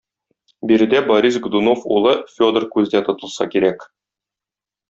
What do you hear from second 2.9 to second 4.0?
тотылса кирәк.